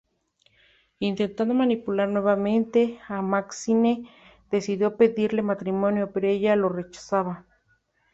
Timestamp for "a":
3.07-3.21